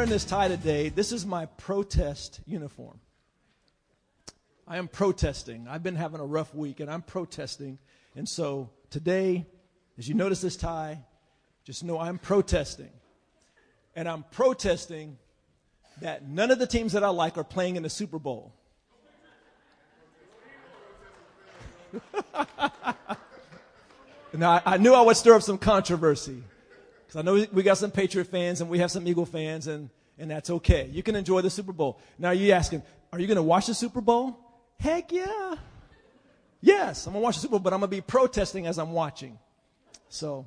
[0.00, 0.88] wearing this tie today.
[0.88, 2.98] This is my protest uniform.
[4.66, 5.68] I am protesting.
[5.68, 7.78] I've been having a rough week and I'm protesting.
[8.16, 9.44] And so today,
[9.98, 11.04] as you notice this tie,
[11.64, 12.88] just know I'm protesting.
[13.94, 15.18] And I'm protesting
[16.00, 18.54] that none of the teams that I like are playing in the Super Bowl.
[24.32, 26.42] now, I, I knew I would stir up some controversy.
[27.10, 29.90] Because I know we got some Patriot fans and we have some Eagle fans, and,
[30.16, 30.88] and that's okay.
[30.92, 31.98] You can enjoy the Super Bowl.
[32.20, 34.38] Now you're asking, are you going to watch the Super Bowl?
[34.78, 35.56] Heck yeah.
[36.60, 38.78] Yes, I'm going to watch the Super Bowl, but I'm going to be protesting as
[38.78, 39.40] I'm watching.
[40.08, 40.46] So,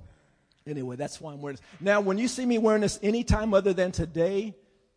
[0.66, 1.66] anyway, that's why I'm wearing this.
[1.82, 4.56] Now, when you see me wearing this anytime other than today,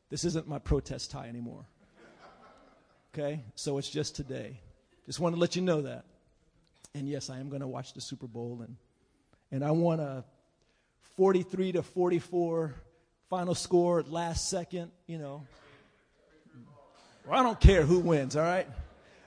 [0.08, 1.64] this isn't my protest tie anymore.
[3.12, 3.42] Okay?
[3.56, 4.60] So it's just today.
[5.04, 6.04] Just want to let you know that.
[6.94, 8.76] And yes, I am going to watch the Super Bowl, and,
[9.50, 10.22] and I want to
[11.16, 12.74] 43 to 44
[13.30, 15.46] final score last second, you know.
[17.26, 18.68] Well, I don't care who wins, all right?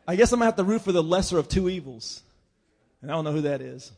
[0.08, 2.22] I guess I'm going to have to root for the lesser of two evils.
[3.02, 3.92] And I don't know who that is.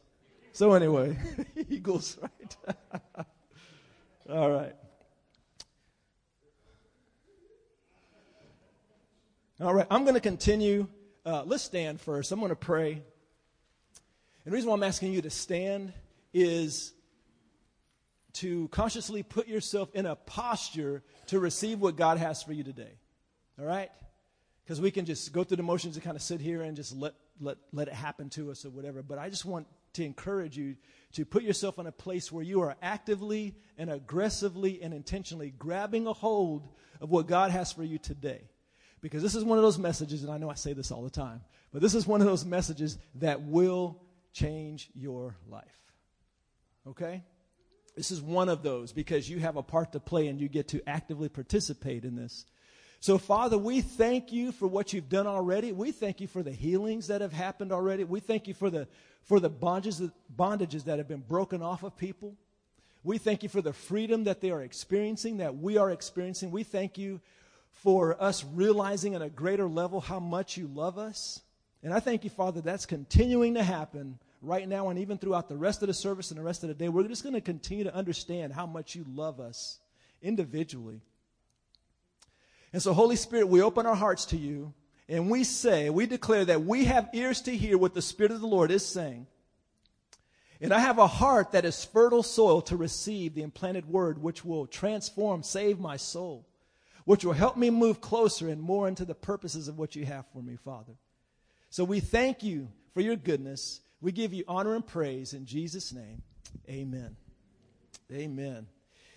[0.53, 1.17] So, anyway,
[1.69, 2.75] Eagles, right?
[4.29, 4.75] all right.
[9.61, 10.87] All right, I'm going to continue.
[11.23, 12.31] Uh, let's stand first.
[12.31, 12.93] I'm going to pray.
[12.93, 13.03] And
[14.45, 15.93] the reason why I'm asking you to stand
[16.33, 16.93] is
[18.33, 22.93] to consciously put yourself in a posture to receive what God has for you today.
[23.59, 23.89] All right?
[24.63, 26.95] Because we can just go through the motions and kind of sit here and just
[26.95, 29.03] let, let, let it happen to us or whatever.
[29.03, 30.75] But I just want to encourage you
[31.13, 36.07] to put yourself in a place where you are actively and aggressively and intentionally grabbing
[36.07, 36.69] a hold
[37.01, 38.49] of what God has for you today.
[39.01, 41.09] Because this is one of those messages, and I know I say this all the
[41.09, 41.41] time,
[41.73, 45.65] but this is one of those messages that will change your life.
[46.87, 47.23] Okay?
[47.95, 50.69] This is one of those because you have a part to play and you get
[50.69, 52.45] to actively participate in this.
[52.99, 55.71] So, Father, we thank you for what you've done already.
[55.71, 58.03] We thank you for the healings that have happened already.
[58.03, 58.87] We thank you for the,
[59.23, 62.35] for the bondages, bondages that have been broken off of people.
[63.03, 66.51] We thank you for the freedom that they are experiencing, that we are experiencing.
[66.51, 67.19] We thank you
[67.71, 71.41] for us realizing at a greater level how much you love us.
[71.81, 75.57] And I thank you, Father, that's continuing to happen right now and even throughout the
[75.57, 77.83] rest of the service and the rest of the day, we're just going to continue
[77.83, 79.79] to understand how much you love us
[80.21, 81.01] individually.
[82.73, 84.73] And so, Holy Spirit, we open our hearts to you
[85.09, 88.39] and we say, we declare that we have ears to hear what the Spirit of
[88.41, 89.27] the Lord is saying.
[90.61, 94.45] And I have a heart that is fertile soil to receive the implanted word, which
[94.45, 96.47] will transform, save my soul,
[97.03, 100.25] which will help me move closer and more into the purposes of what you have
[100.31, 100.93] for me, Father.
[101.71, 103.81] So we thank you for your goodness.
[104.01, 106.23] We give you honor and praise in Jesus' name.
[106.67, 107.15] Amen.
[108.11, 108.65] Amen.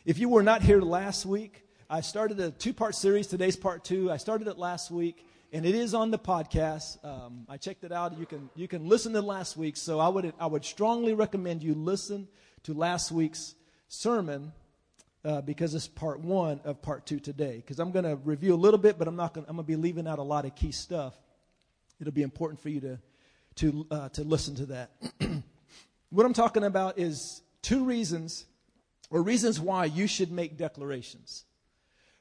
[0.05, 3.27] If you were not here last week, I started a two part series.
[3.27, 4.13] Today's part two.
[4.13, 7.03] I started it last week, and it is on the podcast.
[7.03, 8.19] Um, I checked it out.
[8.19, 9.79] You can, you can listen to last week.
[9.79, 12.29] So I would, I would strongly recommend you listen
[12.65, 13.55] to last week's
[13.89, 14.53] sermon
[15.25, 17.57] uh, because it's part one of part two today.
[17.57, 19.47] Because I'm going to review a little bit, but I'm not going.
[19.49, 21.15] I'm going to be leaving out a lot of key stuff.
[22.01, 22.99] It'll be important for you to
[23.57, 24.91] to, uh, to listen to that.
[26.11, 28.45] what I'm talking about is two reasons,
[29.11, 31.45] or reasons why you should make declarations.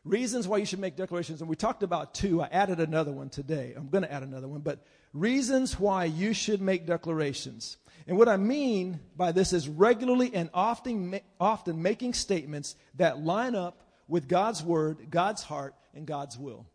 [0.04, 2.42] Reasons why you should make declarations, and we talked about two.
[2.42, 3.74] I added another one today.
[3.76, 7.78] I'm going to add another one, but reasons why you should make declarations.
[8.06, 13.56] And what I mean by this is regularly and often, often making statements that line
[13.56, 16.66] up with God's word, God's heart, and God's will.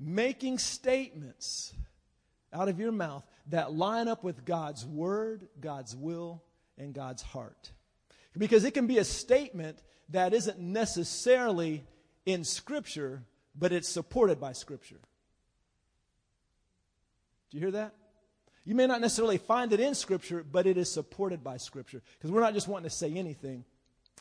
[0.00, 1.74] Making statements
[2.52, 6.42] out of your mouth that line up with God's word, God's will,
[6.76, 7.72] and God's heart.
[8.36, 11.84] Because it can be a statement that isn't necessarily
[12.24, 13.22] in Scripture,
[13.54, 15.00] but it's supported by Scripture.
[17.50, 17.94] Do you hear that?
[18.64, 22.02] You may not necessarily find it in Scripture, but it is supported by Scripture.
[22.18, 23.64] Because we're not just wanting to say anything.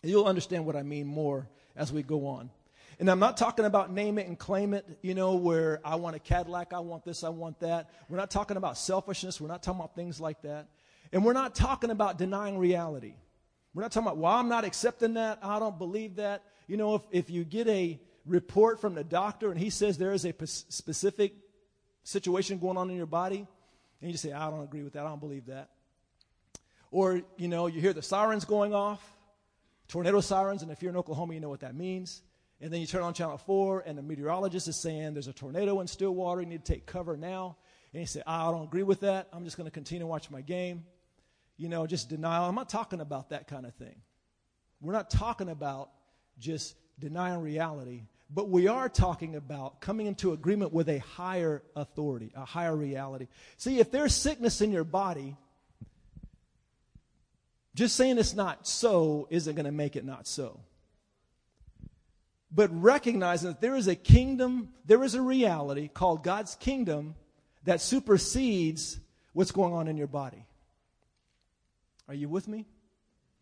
[0.01, 2.49] You'll understand what I mean more as we go on.
[2.99, 6.15] And I'm not talking about name it and claim it, you know, where I want
[6.15, 7.91] a Cadillac, I want this, I want that.
[8.09, 9.39] We're not talking about selfishness.
[9.39, 10.67] We're not talking about things like that.
[11.13, 13.13] And we're not talking about denying reality.
[13.73, 15.39] We're not talking about, well, I'm not accepting that.
[15.43, 16.43] I don't believe that.
[16.67, 20.13] You know, if, if you get a report from the doctor and he says there
[20.13, 21.33] is a p- specific
[22.03, 23.45] situation going on in your body,
[24.01, 25.05] and you say, I don't agree with that.
[25.05, 25.69] I don't believe that.
[26.89, 29.01] Or, you know, you hear the sirens going off,
[29.87, 32.21] tornado sirens, and if you're in Oklahoma, you know what that means.
[32.59, 35.79] And then you turn on channel four, and the meteorologist is saying there's a tornado
[35.79, 36.41] in Stillwater.
[36.41, 37.57] You need to take cover now.
[37.93, 39.27] And you say, I don't agree with that.
[39.31, 40.83] I'm just going to continue to watch my game.
[41.57, 42.45] You know, just denial.
[42.45, 43.95] I'm not talking about that kind of thing.
[44.81, 45.89] We're not talking about
[46.39, 52.31] just denying reality, but we are talking about coming into agreement with a higher authority,
[52.35, 53.27] a higher reality.
[53.57, 55.35] See, if there's sickness in your body,
[57.73, 60.59] just saying it's not so isn't going to make it not so.
[62.51, 67.15] But recognizing that there is a kingdom, there is a reality called God's kingdom
[67.65, 68.99] that supersedes
[69.33, 70.45] what's going on in your body.
[72.07, 72.65] Are you with me?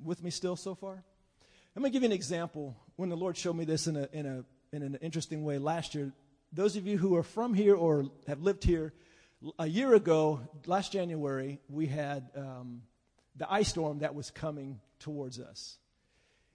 [0.04, 1.04] With me still so far?
[1.75, 4.25] Let me give you an example when the Lord showed me this in, a, in,
[4.25, 6.12] a, in an interesting way last year.
[6.51, 8.94] Those of you who are from here or have lived here,
[9.60, 12.81] a year ago, last January, we had um,
[13.36, 15.78] the ice storm that was coming towards us.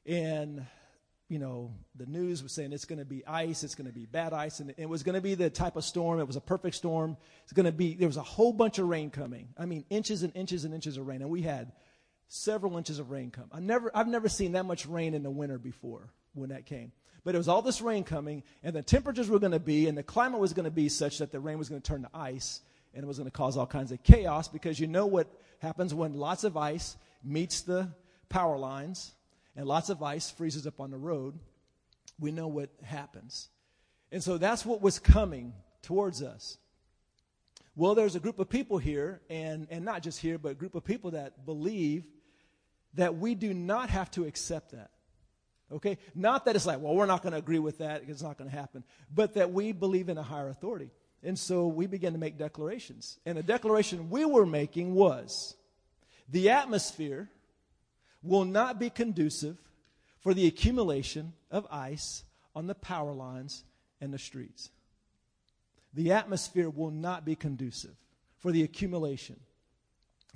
[0.06, 0.67] And,
[1.31, 4.05] you know, the news was saying it's going to be ice, it's going to be
[4.05, 6.19] bad ice, and it was going to be the type of storm.
[6.19, 7.17] It was a perfect storm.
[7.44, 9.49] It's going to be, there was a whole bunch of rain coming.
[9.56, 11.23] I mean, inches and inches and inches of rain.
[11.23, 11.71] And we had
[12.27, 13.44] several inches of rain come.
[13.53, 16.91] I've never, I've never seen that much rain in the winter before when that came.
[17.23, 19.97] But it was all this rain coming, and the temperatures were going to be, and
[19.97, 22.11] the climate was going to be such that the rain was going to turn to
[22.12, 22.61] ice,
[22.93, 25.29] and it was going to cause all kinds of chaos because you know what
[25.61, 27.88] happens when lots of ice meets the
[28.31, 29.12] power lines
[29.61, 31.39] and lots of ice freezes up on the road.
[32.19, 33.51] We know what happens.
[34.11, 35.53] And so that's what was coming
[35.83, 36.57] towards us.
[37.77, 40.75] Well, there's a group of people here, and, and not just here, but a group
[40.75, 42.07] of people that believe
[42.95, 44.93] that we do not have to accept that.
[45.71, 45.99] Okay?
[46.15, 48.49] Not that it's like, well, we're not going to agree with that, it's not going
[48.49, 48.83] to happen,
[49.15, 50.91] but that we believe in a higher authority.
[51.23, 53.19] And so we began to make declarations.
[53.27, 55.55] And the declaration we were making was
[56.31, 57.29] the atmosphere
[58.22, 59.56] will not be conducive
[60.20, 62.25] for the accumulation of ice
[62.55, 63.64] on the power lines
[64.00, 64.70] and the streets.
[65.94, 67.96] The atmosphere will not be conducive
[68.38, 69.40] for the accumulation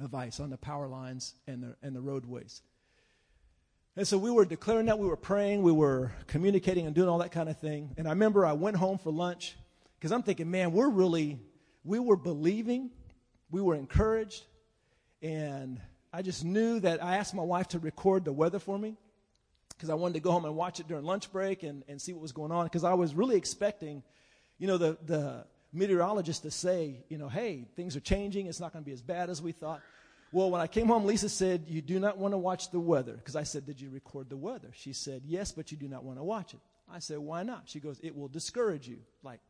[0.03, 2.63] of ice on the power lines and the, and the roadways.
[3.97, 7.19] And so we were declaring that, we were praying, we were communicating and doing all
[7.19, 7.95] that kind of thing.
[7.97, 9.55] And I remember I went home for lunch
[9.99, 11.39] because I'm thinking, man, we're really,
[11.85, 12.91] we were believing,
[13.51, 14.43] we were encouraged,
[15.23, 15.81] and
[16.15, 18.95] I just knew that I asked my wife to record the weather for me
[19.71, 22.13] because I wanted to go home and watch it during lunch break and, and see
[22.13, 24.05] what was going on because I was really expecting,
[24.57, 28.47] you know, the, the meteorologist to say, you know, hey, things are changing.
[28.47, 29.81] It's not going to be as bad as we thought.
[30.31, 33.15] Well, when I came home, Lisa said, You do not want to watch the weather.
[33.15, 34.69] Because I said, Did you record the weather?
[34.73, 36.61] She said, Yes, but you do not want to watch it.
[36.89, 37.63] I said, Why not?
[37.67, 38.99] She goes, It will discourage you.
[39.25, 39.41] Like,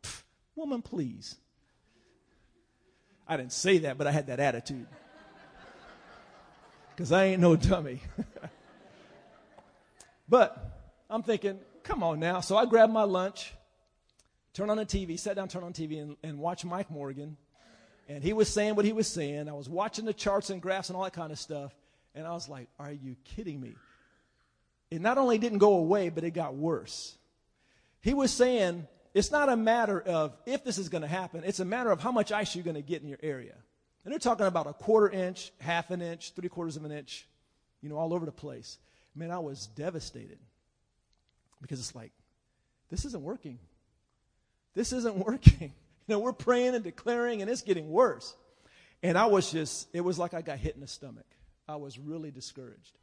[0.56, 1.36] woman, please.
[3.28, 4.86] I didn't say that, but I had that attitude.
[6.94, 8.00] Because I ain't no dummy.
[10.28, 10.80] but
[11.10, 12.40] I'm thinking, Come on now.
[12.40, 13.52] So I grabbed my lunch
[14.54, 17.36] turn on the TV, sat down, turn on TV, and, and watch Mike Morgan.
[18.08, 19.48] And he was saying what he was saying.
[19.48, 21.74] I was watching the charts and graphs and all that kind of stuff.
[22.14, 23.74] And I was like, are you kidding me?
[24.90, 27.16] It not only didn't go away, but it got worse.
[28.00, 31.60] He was saying, it's not a matter of if this is going to happen, it's
[31.60, 33.54] a matter of how much ice you're going to get in your area.
[34.04, 37.26] And they're talking about a quarter inch, half an inch, three quarters of an inch,
[37.80, 38.78] you know, all over the place.
[39.14, 40.38] Man, I was devastated
[41.62, 42.12] because it's like,
[42.90, 43.58] this isn't working.
[44.74, 45.72] This isn't working.
[46.06, 48.34] You know, we're praying and declaring, and it's getting worse.
[49.02, 51.26] And I was just, it was like I got hit in the stomach.
[51.66, 52.98] I was really discouraged.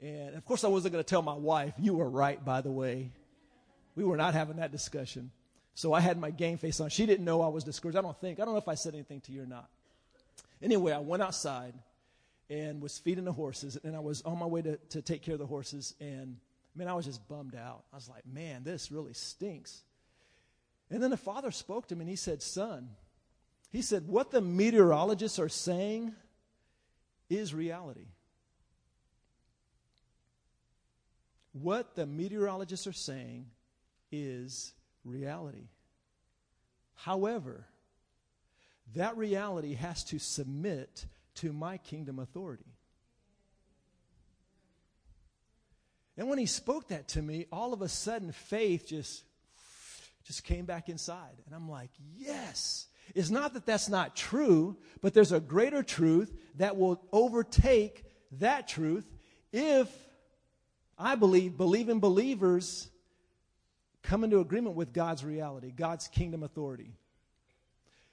[0.00, 2.70] And of course, I wasn't going to tell my wife, you were right, by the
[2.70, 3.10] way.
[3.94, 5.30] We were not having that discussion.
[5.74, 6.90] So I had my game face on.
[6.90, 7.96] She didn't know I was discouraged.
[7.96, 8.40] I don't think.
[8.40, 9.68] I don't know if I said anything to you or not.
[10.62, 11.74] Anyway, I went outside
[12.48, 15.34] and was feeding the horses, and I was on my way to, to take care
[15.34, 15.94] of the horses.
[16.00, 16.36] And
[16.74, 17.84] man, I was just bummed out.
[17.92, 19.82] I was like, man, this really stinks.
[20.90, 22.90] And then the father spoke to me and he said, Son,
[23.70, 26.14] he said, what the meteorologists are saying
[27.30, 28.06] is reality.
[31.52, 33.46] What the meteorologists are saying
[34.10, 35.68] is reality.
[36.94, 37.66] However,
[38.94, 42.66] that reality has to submit to my kingdom authority.
[46.16, 49.24] And when he spoke that to me, all of a sudden faith just
[50.24, 51.34] just came back inside.
[51.46, 52.86] And I'm like, yes.
[53.14, 58.04] It's not that that's not true, but there's a greater truth that will overtake
[58.38, 59.04] that truth
[59.52, 59.88] if
[60.96, 62.88] I believe believing believers
[64.02, 66.92] come into agreement with God's reality, God's kingdom authority.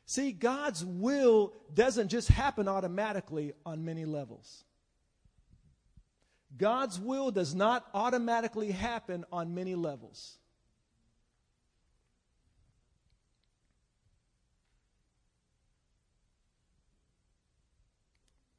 [0.09, 4.63] See, God's will doesn't just happen automatically on many levels.
[6.57, 10.39] God's will does not automatically happen on many levels.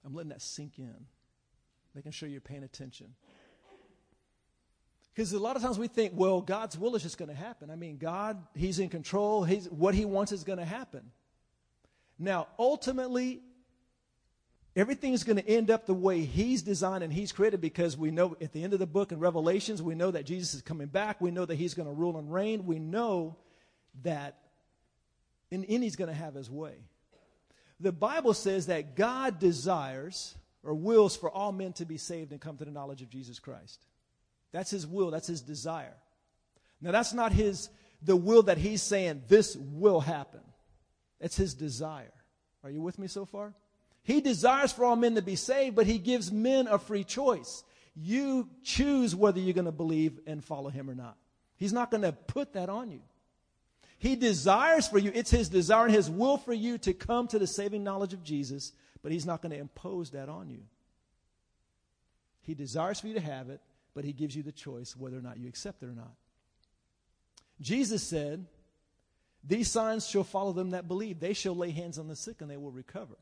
[0.06, 1.06] I'm letting that sink in,
[1.96, 3.12] making sure you're paying attention.
[5.12, 7.72] Because a lot of times we think, well, God's will is just going to happen.
[7.72, 9.42] I mean, God, He's in control.
[9.42, 11.10] He's, what He wants is going to happen.
[12.22, 13.40] Now, ultimately,
[14.76, 18.10] everything is going to end up the way He's designed and He's created because we
[18.10, 20.88] know at the end of the book in Revelations, we know that Jesus is coming
[20.88, 21.18] back.
[21.20, 22.66] We know that He's going to rule and reign.
[22.66, 23.36] We know
[24.02, 24.36] that
[25.50, 26.74] in, He's going to have His way.
[27.80, 32.40] The Bible says that God desires or wills for all men to be saved and
[32.40, 33.86] come to the knowledge of Jesus Christ.
[34.52, 35.96] That's his will, that's his desire.
[36.82, 37.70] Now that's not his
[38.02, 40.40] the will that he's saying this will happen.
[41.20, 42.12] It's his desire.
[42.64, 43.52] Are you with me so far?
[44.02, 47.62] He desires for all men to be saved, but he gives men a free choice.
[47.94, 51.16] You choose whether you're going to believe and follow him or not.
[51.56, 53.00] He's not going to put that on you.
[53.98, 57.38] He desires for you, it's his desire and his will for you to come to
[57.38, 58.72] the saving knowledge of Jesus,
[59.02, 60.62] but he's not going to impose that on you.
[62.40, 63.60] He desires for you to have it,
[63.94, 66.14] but he gives you the choice whether or not you accept it or not.
[67.60, 68.46] Jesus said,
[69.42, 71.20] These signs shall follow them that believe.
[71.20, 73.16] They shall lay hands on the sick and they will recover.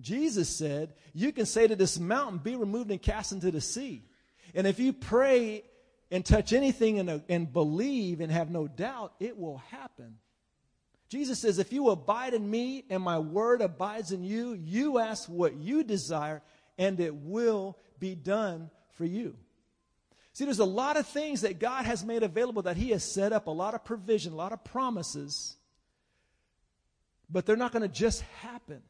[0.00, 4.02] Jesus said, You can say to this mountain, Be removed and cast into the sea.
[4.54, 5.64] And if you pray
[6.10, 10.16] and touch anything and, uh, and believe and have no doubt, it will happen.
[11.08, 15.28] Jesus says, If you abide in me and my word abides in you, you ask
[15.28, 16.42] what you desire
[16.78, 19.36] and it will be done for you.
[20.34, 23.32] See, there's a lot of things that God has made available that He has set
[23.32, 25.56] up, a lot of provision, a lot of promises,
[27.28, 28.82] but they're not going to just happen.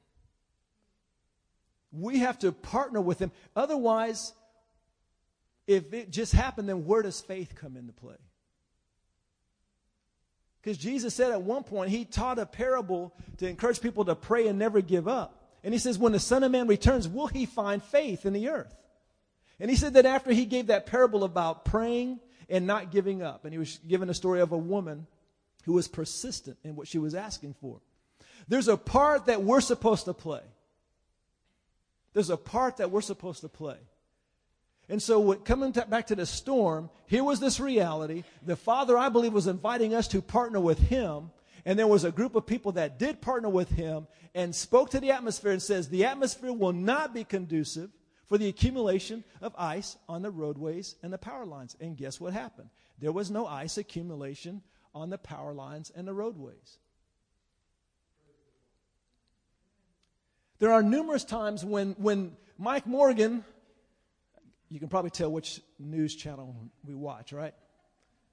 [1.91, 3.33] We have to partner with Him.
[3.57, 4.33] Otherwise,
[5.67, 8.17] if it just happened, then where does faith come into play?
[10.61, 14.47] Because Jesus said at one point, He taught a parable to encourage people to pray
[14.47, 15.43] and never give up.
[15.65, 18.49] And He says, When the Son of Man returns, will He find faith in the
[18.49, 18.73] earth?
[19.61, 23.45] And he said that after he gave that parable about praying and not giving up,
[23.45, 25.07] and he was given a story of a woman
[25.65, 27.81] who was persistent in what she was asking for.
[28.49, 30.43] There's a part that we're supposed to play.
[32.13, 33.79] There's a part that we're supposed to play.
[34.89, 38.25] And so, what, coming to, back to the storm, here was this reality.
[38.45, 41.31] The Father, I believe, was inviting us to partner with Him.
[41.65, 45.01] And there was a group of people that did partner with Him and spoke to
[45.01, 47.91] the atmosphere and says, The atmosphere will not be conducive
[48.27, 51.77] for the accumulation of ice on the roadways and the power lines.
[51.81, 52.71] And guess what happened?
[52.99, 54.63] There was no ice accumulation
[54.95, 56.79] on the power lines and the roadways.
[60.59, 63.45] There are numerous times when, when Mike Morgan,
[64.69, 66.55] you can probably tell which news channel
[66.87, 67.55] we watch, right?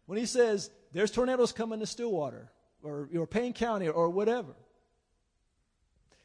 [0.06, 2.52] When he says, there's tornadoes coming to Stillwater
[2.84, 4.54] or, or Payne County or whatever.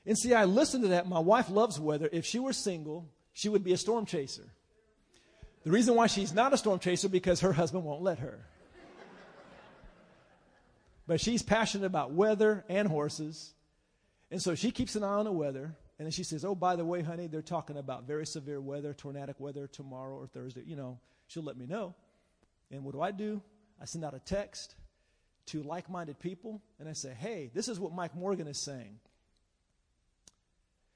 [0.06, 1.08] And see, I listen to that.
[1.08, 2.08] My wife loves weather.
[2.12, 4.48] If she were single, she would be a storm chaser.
[5.64, 8.46] The reason why she's not a storm chaser because her husband won't let her.
[11.06, 13.52] But she's passionate about weather and horses.
[14.30, 15.74] And so she keeps an eye on the weather.
[15.98, 18.94] And then she says, Oh, by the way, honey, they're talking about very severe weather,
[18.94, 20.62] tornadic weather tomorrow or Thursday.
[20.66, 20.98] You know,
[21.28, 21.94] she'll let me know.
[22.70, 23.42] And what do I do?
[23.80, 24.76] I send out a text
[25.46, 28.98] to like minded people and I say, Hey, this is what Mike Morgan is saying.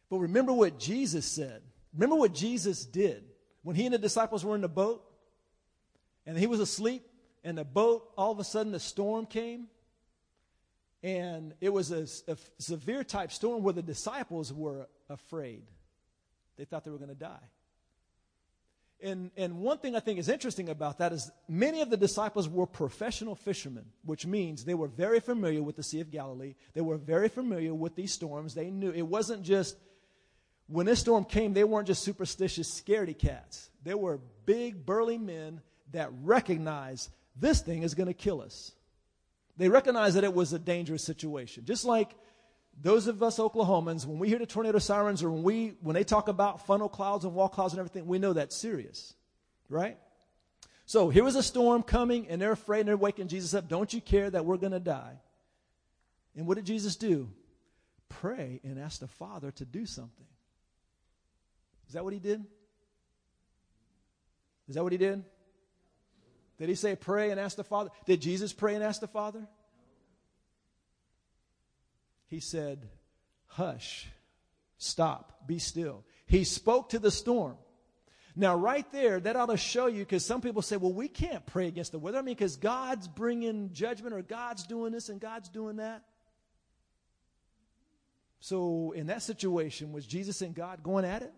[0.08, 1.62] But remember what Jesus said.
[1.94, 3.24] Remember what Jesus did
[3.62, 5.04] when he and the disciples were in the boat
[6.26, 7.08] and he was asleep
[7.44, 9.68] and the boat, all of a sudden, the storm came.
[11.02, 15.62] And it was a, a severe type storm where the disciples were afraid.
[16.56, 17.48] They thought they were going to die.
[19.00, 22.48] And, and one thing I think is interesting about that is many of the disciples
[22.48, 26.56] were professional fishermen, which means they were very familiar with the Sea of Galilee.
[26.74, 28.54] They were very familiar with these storms.
[28.54, 29.76] They knew it wasn't just
[30.68, 33.70] when this storm came, they weren't just superstitious scaredy cats.
[33.82, 38.72] They were big, burly men that recognized this thing is going to kill us.
[39.56, 41.64] They recognized that it was a dangerous situation.
[41.64, 42.14] Just like
[42.80, 46.04] those of us Oklahomans, when we hear the tornado sirens or when, we, when they
[46.04, 49.14] talk about funnel clouds and wall clouds and everything, we know that's serious,
[49.68, 49.98] right?
[50.84, 53.68] So here was a storm coming, and they're afraid and they're waking Jesus up.
[53.68, 55.18] Don't you care that we're going to die?
[56.36, 57.30] And what did Jesus do?
[58.08, 60.26] Pray and ask the Father to do something.
[61.88, 62.44] Is that what he did?
[64.68, 65.24] Is that what he did?
[66.58, 67.90] Did he say pray and ask the Father?
[68.04, 69.46] Did Jesus pray and ask the Father?
[72.26, 72.88] He said,
[73.46, 74.06] Hush,
[74.76, 76.04] stop, be still.
[76.26, 77.56] He spoke to the storm.
[78.36, 81.44] Now, right there, that ought to show you because some people say, well, we can't
[81.46, 82.18] pray against the weather.
[82.18, 86.04] I mean, because God's bringing judgment or God's doing this and God's doing that.
[88.38, 91.32] So, in that situation, was Jesus and God going at it?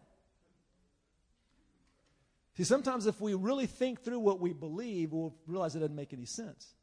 [2.57, 6.13] See, sometimes if we really think through what we believe, we'll realize it doesn't make
[6.13, 6.75] any sense.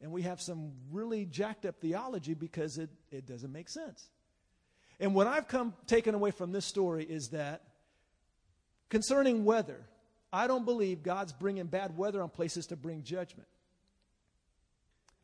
[0.00, 4.08] And we have some really jacked up theology because it, it doesn't make sense.
[4.98, 7.62] And what I've come taken away from this story is that
[8.88, 9.86] concerning weather,
[10.32, 13.48] I don't believe God's bringing bad weather on places to bring judgment.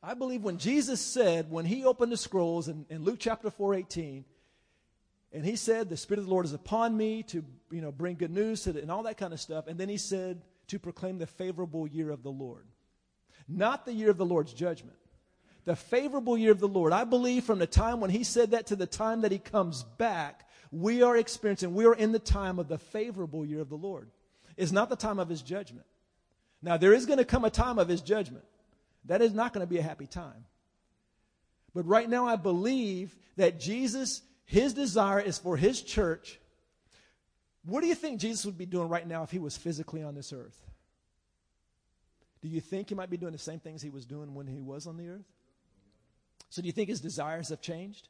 [0.03, 3.75] I believe when Jesus said, when he opened the scrolls in, in Luke chapter 4
[3.75, 4.25] 18,
[5.37, 8.17] and he said, The Spirit of the Lord is upon me to you know, bring
[8.17, 9.67] good news to the, and all that kind of stuff.
[9.67, 12.67] And then he said, to proclaim the favorable year of the Lord.
[13.49, 14.97] Not the year of the Lord's judgment.
[15.65, 16.93] The favorable year of the Lord.
[16.93, 19.85] I believe from the time when he said that to the time that he comes
[19.99, 23.77] back, we are experiencing, we are in the time of the favorable year of the
[23.77, 24.11] Lord.
[24.57, 25.87] It's not the time of his judgment.
[26.63, 28.45] Now, there is going to come a time of his judgment.
[29.05, 30.47] That is not going to be a happy time.
[31.75, 36.41] But right now, I believe that Jesus, his desire is for his church.
[37.65, 40.15] What do you think Jesus would be doing right now if he was physically on
[40.15, 40.57] this earth?
[42.41, 44.63] Do you think he might be doing the same things he was doing when he
[44.63, 45.27] was on the earth?
[46.49, 48.09] So, do you think his desires have changed?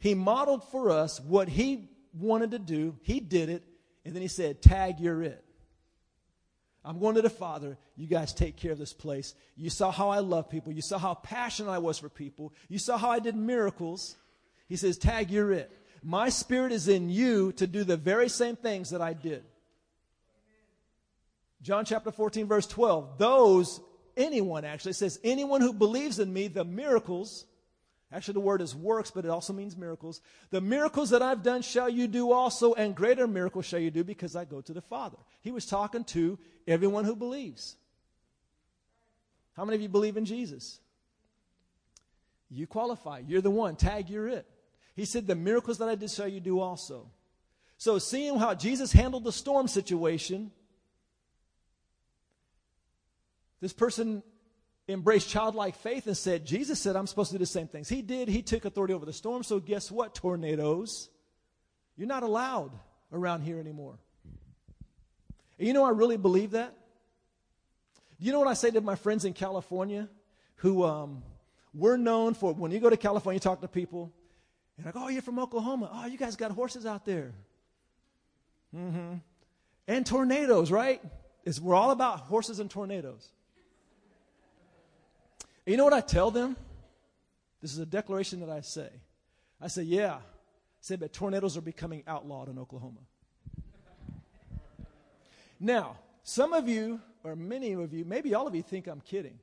[0.00, 3.62] He modeled for us what he wanted to do, he did it,
[4.04, 5.44] and then he said, Tag, you're it.
[6.84, 7.78] I'm going to the Father.
[7.96, 9.34] You guys take care of this place.
[9.56, 10.72] You saw how I love people.
[10.72, 12.52] You saw how passionate I was for people.
[12.68, 14.16] You saw how I did miracles.
[14.72, 15.70] He says, Tag, you're it.
[16.02, 19.44] My spirit is in you to do the very same things that I did.
[21.60, 23.18] John chapter 14, verse 12.
[23.18, 23.82] Those,
[24.16, 27.44] anyone actually, says, anyone who believes in me, the miracles,
[28.10, 30.22] actually the word is works, but it also means miracles.
[30.48, 34.02] The miracles that I've done shall you do also, and greater miracles shall you do
[34.02, 35.18] because I go to the Father.
[35.42, 37.76] He was talking to everyone who believes.
[39.54, 40.80] How many of you believe in Jesus?
[42.50, 43.18] You qualify.
[43.26, 43.76] You're the one.
[43.76, 44.46] Tag, you're it.
[44.94, 47.10] He said, The miracles that I did shall you do also.
[47.78, 50.50] So, seeing how Jesus handled the storm situation,
[53.60, 54.22] this person
[54.88, 57.88] embraced childlike faith and said, Jesus said, I'm supposed to do the same things.
[57.88, 58.28] He did.
[58.28, 59.42] He took authority over the storm.
[59.42, 61.08] So, guess what, tornadoes?
[61.96, 62.72] You're not allowed
[63.12, 63.98] around here anymore.
[65.58, 66.74] And you know, I really believe that.
[68.18, 70.08] You know what I say to my friends in California
[70.56, 71.24] who um,
[71.74, 74.12] we're known for when you go to California, you talk to people,
[74.76, 75.90] and go, oh, you're from Oklahoma.
[75.92, 77.32] Oh, you guys got horses out there.
[78.74, 79.14] Mm-hmm.
[79.88, 81.02] And tornadoes, right?
[81.44, 83.28] It's, we're all about horses and tornadoes.
[85.66, 86.56] And you know what I tell them?
[87.60, 88.88] This is a declaration that I say.
[89.60, 90.14] I say, yeah.
[90.14, 90.20] I
[90.80, 93.00] say, but tornadoes are becoming outlawed in Oklahoma.
[95.60, 99.38] now, some of you, or many of you, maybe all of you think I'm kidding.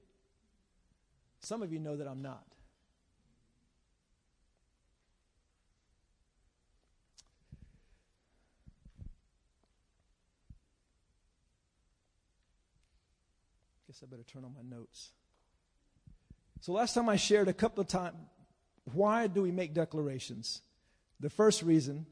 [1.40, 2.44] Some of you know that I'm not.
[13.88, 15.12] Guess I better turn on my notes.
[16.62, 18.16] So last time I shared a couple of times
[18.94, 20.62] why do we make declarations?
[21.20, 22.06] The first reason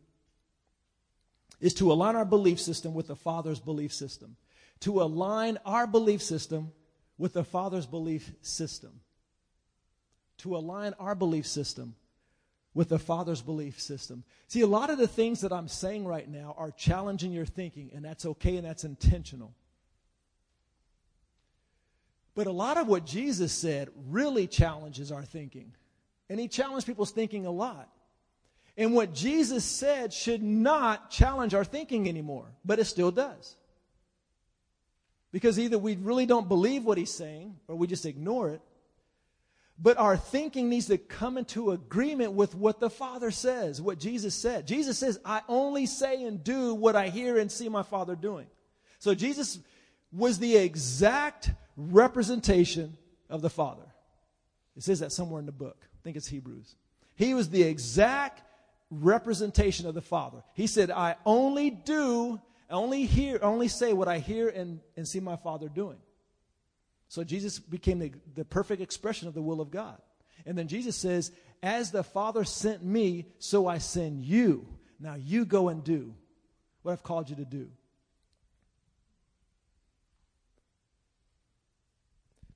[1.60, 4.36] is to align our belief system with the Father's belief system.
[4.82, 6.71] To align our belief system
[7.17, 9.02] with the Father's belief system.
[10.39, 11.95] To align our belief system
[12.73, 14.23] with the Father's belief system.
[14.47, 17.89] See, a lot of the things that I'm saying right now are challenging your thinking,
[17.95, 19.56] and that's okay and that's intentional.
[22.38, 25.73] But a lot of what Jesus said really challenges our thinking.
[26.30, 27.89] And he challenged people's thinking a lot.
[28.78, 33.56] And what Jesus said should not challenge our thinking anymore, but it still does.
[35.32, 38.62] Because either we really don't believe what he's saying or we just ignore it.
[39.80, 44.36] But our thinking needs to come into agreement with what the Father says, what Jesus
[44.36, 44.67] said.
[44.67, 48.45] Jesus says, I only say and do what I hear and see my Father doing.
[49.00, 49.58] So Jesus
[50.12, 52.97] was the exact representation
[53.29, 53.85] of the Father.
[54.75, 55.77] It says that somewhere in the book.
[55.81, 56.75] I think it's Hebrews.
[57.15, 58.41] He was the exact
[58.89, 60.43] representation of the Father.
[60.53, 65.19] He said, I only do, only hear, only say what I hear and, and see
[65.19, 65.97] my Father doing.
[67.09, 69.97] So Jesus became the, the perfect expression of the will of God.
[70.45, 71.31] And then Jesus says,
[71.63, 74.67] As the Father sent me, so I send you.
[74.99, 76.13] Now you go and do
[76.81, 77.69] what I've called you to do.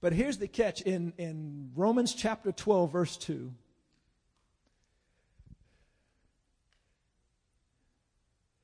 [0.01, 3.53] But here's the catch in, in Romans chapter 12, verse 2.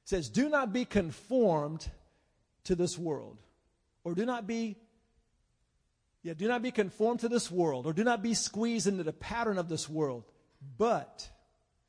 [0.04, 1.88] It says, Do not be conformed
[2.64, 3.38] to this world,
[4.04, 4.78] or do not be
[6.24, 9.14] yeah, do not be conformed to this world, or do not be squeezed into the
[9.14, 10.26] pattern of this world.
[10.78, 11.30] But,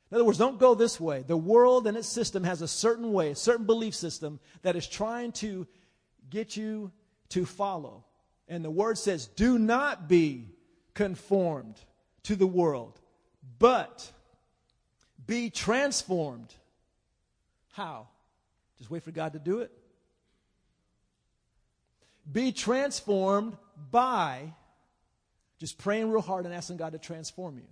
[0.09, 1.25] In other words, don't go this way.
[1.27, 4.87] The world and its system has a certain way, a certain belief system that is
[4.87, 5.67] trying to
[6.29, 6.93] get you
[7.29, 8.05] to follow.
[8.49, 10.49] And the word says, do not be
[10.95, 11.79] conformed
[12.23, 12.99] to the world,
[13.59, 14.11] but
[15.25, 16.53] be transformed.
[17.73, 18.07] How?
[18.79, 19.71] Just wait for God to do it.
[22.31, 23.55] Be transformed
[23.91, 24.53] by
[25.59, 27.67] just praying real hard and asking God to transform you.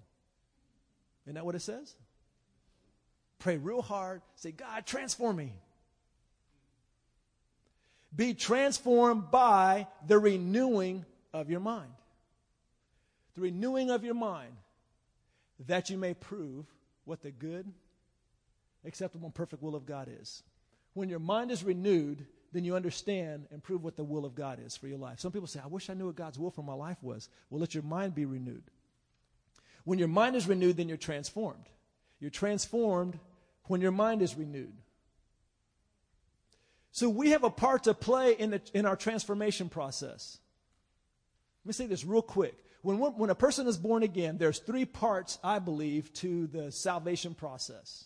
[1.25, 1.95] Isn't that what it says?
[3.39, 4.21] Pray real hard.
[4.35, 5.53] Say, God, transform me.
[8.17, 11.91] Be transformed by the renewing of your mind.
[13.35, 14.53] The renewing of your mind,
[15.67, 16.65] that you may prove
[17.05, 17.71] what the good,
[18.83, 20.41] acceptable, and perfect will of God is.
[20.93, 24.59] When your mind is renewed, then you understand and prove what the will of God
[24.65, 25.19] is for your life.
[25.19, 27.29] Some people say, I wish I knew what God's will for my life was.
[27.51, 28.63] Well, let your mind be renewed.
[29.83, 31.69] When your mind is renewed, then you're transformed.
[32.19, 33.19] You're transformed
[33.65, 34.73] when your mind is renewed.
[36.97, 40.39] So we have a part to play in, the, in our transformation process.
[41.63, 42.57] Let me say this real quick.
[42.81, 47.35] When, when a person is born again, there's three parts, I believe, to the salvation
[47.35, 48.05] process.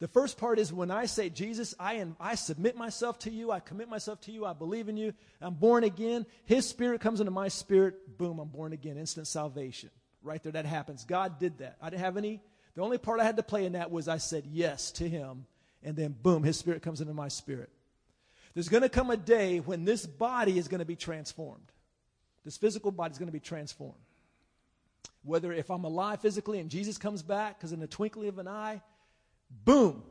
[0.00, 3.52] The first part is when I say, Jesus, I, am, I submit myself to you,
[3.52, 6.26] I commit myself to you, I believe in you, I'm born again.
[6.46, 8.98] His spirit comes into my spirit, boom, I'm born again.
[8.98, 9.90] Instant salvation.
[10.24, 11.04] Right there, that happens.
[11.04, 11.76] God did that.
[11.80, 12.40] I didn't have any,
[12.74, 15.46] the only part I had to play in that was I said yes to him,
[15.82, 17.70] and then boom, his spirit comes into my spirit.
[18.54, 21.72] There's going to come a day when this body is going to be transformed.
[22.44, 23.94] This physical body is going to be transformed.
[25.22, 28.48] Whether if I'm alive physically and Jesus comes back, because in the twinkling of an
[28.48, 28.80] eye,
[29.50, 30.02] Boom.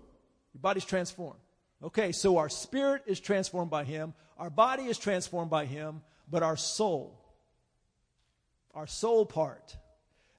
[0.54, 1.40] Your body's transformed.
[1.82, 6.44] Okay, so our spirit is transformed by Him, our body is transformed by Him, but
[6.44, 7.18] our soul,
[8.74, 9.78] our soul part,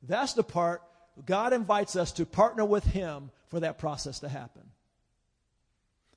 [0.02, 0.82] that's the part
[1.24, 4.62] God invites us to partner with Him for that process to happen.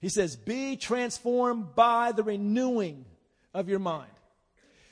[0.04, 3.06] He says, Be transformed by the renewing
[3.54, 4.12] of your mind.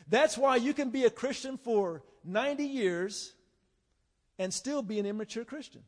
[0.08, 3.34] That's why you can be a Christian for 90 years
[4.40, 5.82] and still be an immature Christian.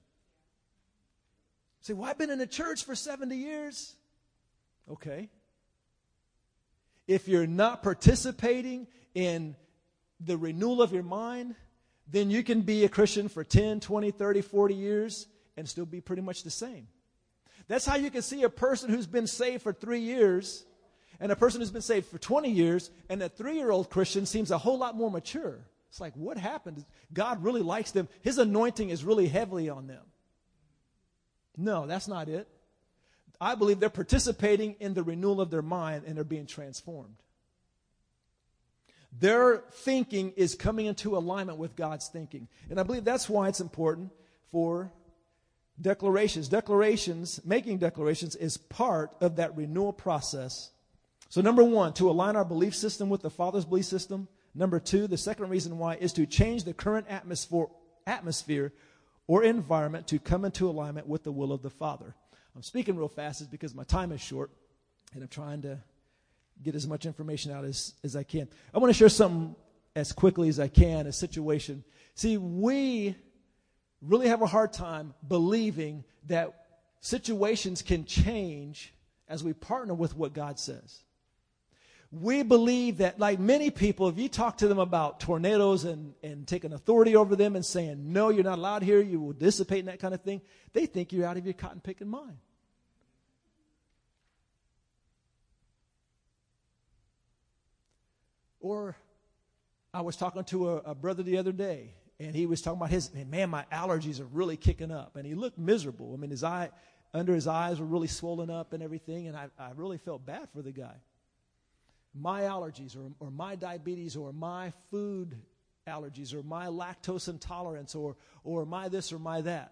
[1.79, 3.95] Say, well, I've been in a church for 70 years.
[4.91, 5.29] Okay.
[7.07, 9.55] If you're not participating in
[10.19, 11.55] the renewal of your mind,
[12.11, 16.01] then you can be a Christian for 10, 20, 30, 40 years and still be
[16.01, 16.89] pretty much the same.
[17.67, 20.65] That's how you can see a person who's been saved for three years
[21.19, 24.25] and a person who's been saved for 20 years, and a three year old Christian
[24.25, 25.59] seems a whole lot more mature.
[25.89, 26.83] It's like, what happened?
[27.13, 28.09] God really likes them.
[28.21, 30.01] His anointing is really heavily on them.
[31.55, 32.47] No, that's not it.
[33.39, 37.15] I believe they're participating in the renewal of their mind and they're being transformed.
[39.17, 42.47] Their thinking is coming into alignment with God's thinking.
[42.69, 44.11] And I believe that's why it's important
[44.51, 44.91] for
[45.81, 46.47] declarations.
[46.47, 50.71] Declarations, making declarations is part of that renewal process.
[51.29, 54.27] So, number one, to align our belief system with the Father's belief system.
[54.55, 57.65] Number two, the second reason why is to change the current atmosphere,
[58.05, 58.71] atmosphere
[59.25, 62.13] or environment to come into alignment with the will of the Father.
[62.55, 64.51] I'm speaking real fast is because my time is short
[65.13, 65.79] and I'm trying to
[66.61, 68.47] get as much information out as, as I can.
[68.73, 69.55] I want to share something
[69.95, 71.83] as quickly as I can, a situation.
[72.15, 73.15] See, we
[74.05, 76.53] really have a hard time believing that
[76.99, 78.93] situations can change
[79.27, 81.03] as we partner with what God says
[82.13, 86.47] we believe that, like many people, if you talk to them about tornadoes and, and
[86.47, 89.87] taking authority over them and saying, no, you're not allowed here, you will dissipate and
[89.87, 90.41] that kind of thing,
[90.73, 92.37] they think you're out of your cotton picking mind.
[98.59, 98.95] Or
[99.91, 102.89] I was talking to a, a brother the other day, and he was talking about
[102.89, 105.15] his, man, my allergies are really kicking up.
[105.15, 106.13] And he looked miserable.
[106.13, 106.69] I mean, his eye,
[107.13, 110.49] under his eyes were really swollen up and everything, and I, I really felt bad
[110.53, 110.95] for the guy
[112.13, 115.35] my allergies or, or my diabetes or my food
[115.87, 119.71] allergies or my lactose intolerance or, or my this or my that.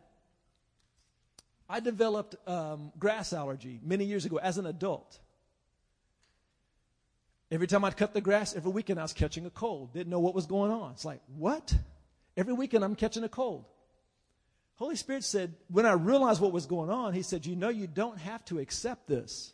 [1.69, 5.19] I developed um, grass allergy many years ago as an adult.
[7.49, 9.93] Every time I'd cut the grass, every weekend I was catching a cold.
[9.93, 10.91] Didn't know what was going on.
[10.91, 11.73] It's like, what?
[12.37, 13.65] Every weekend I'm catching a cold.
[14.75, 17.87] Holy Spirit said, when I realized what was going on, He said, You know, you
[17.87, 19.53] don't have to accept this.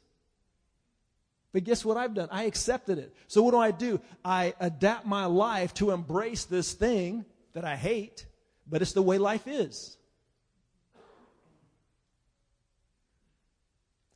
[1.51, 2.29] But guess what I've done?
[2.31, 3.15] I accepted it.
[3.27, 3.99] So what do I do?
[4.23, 8.27] I adapt my life to embrace this thing that I hate,
[8.67, 9.97] but it's the way life is.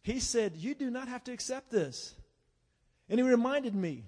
[0.04, 2.14] He said, You do not have to accept this.
[3.10, 4.06] And he reminded me,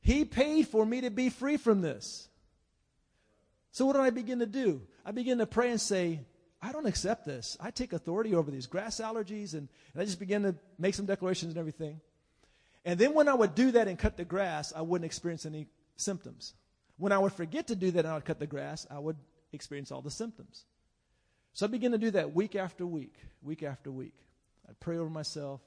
[0.00, 2.29] He paid for me to be free from this.
[3.72, 4.82] So what did I begin to do?
[5.04, 6.20] I begin to pray and say,
[6.62, 7.56] I don't accept this.
[7.60, 9.54] I take authority over these grass allergies.
[9.54, 12.00] And, and I just began to make some declarations and everything.
[12.84, 15.66] And then when I would do that and cut the grass, I wouldn't experience any
[15.96, 16.54] symptoms.
[16.96, 19.16] When I would forget to do that and I would cut the grass, I would
[19.52, 20.64] experience all the symptoms.
[21.52, 24.14] So I began to do that week after week, week after week.
[24.68, 25.60] I'd pray over myself.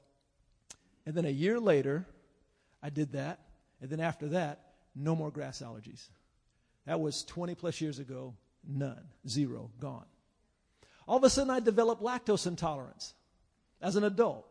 [1.06, 2.06] And then a year later,
[2.82, 3.40] I did that.
[3.80, 4.60] And then after that,
[4.94, 6.08] no more grass allergies.
[6.86, 8.34] That was 20 plus years ago.
[8.66, 9.02] None.
[9.28, 9.70] Zero.
[9.80, 10.06] Gone.
[11.06, 13.14] All of a sudden, I developed lactose intolerance
[13.80, 14.46] as an adult.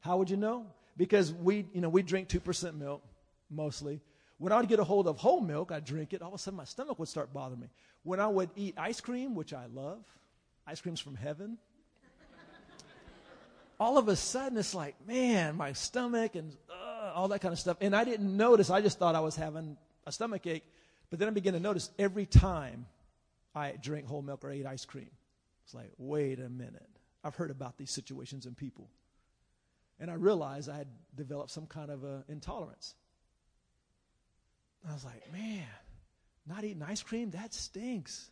[0.00, 0.66] How would you know?
[0.96, 3.02] Because we, you know, we drink 2% milk
[3.50, 4.00] mostly.
[4.38, 6.22] When I would get a hold of whole milk, I'd drink it.
[6.22, 7.68] All of a sudden, my stomach would start bothering me.
[8.04, 10.04] When I would eat ice cream, which I love,
[10.66, 11.58] ice cream's from heaven.
[13.80, 17.58] all of a sudden, it's like, man, my stomach and uh, all that kind of
[17.58, 17.76] stuff.
[17.80, 18.70] And I didn't notice.
[18.70, 20.64] I just thought I was having a stomach ache.
[21.10, 22.86] But then I began to notice every time
[23.54, 25.10] I drink whole milk or ate ice cream,
[25.64, 26.88] it's like, wait a minute.
[27.24, 28.88] I've heard about these situations and people.
[30.00, 32.94] And I realized I had developed some kind of a intolerance.
[34.88, 35.66] I was like, man,
[36.46, 37.30] not eating ice cream?
[37.30, 38.30] That stinks.